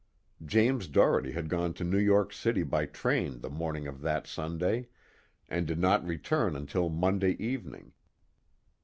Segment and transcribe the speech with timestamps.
[0.43, 4.87] James Doherty had gone to New York City by train the morning of that Sunday
[5.47, 7.93] and did not return until Monday evening....